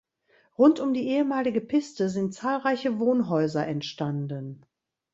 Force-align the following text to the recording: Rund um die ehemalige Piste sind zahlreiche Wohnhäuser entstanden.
Rund 0.57 0.79
um 0.79 0.95
die 0.95 1.03
ehemalige 1.09 1.61
Piste 1.61 2.09
sind 2.09 2.33
zahlreiche 2.33 2.97
Wohnhäuser 2.97 3.67
entstanden. 3.67 4.65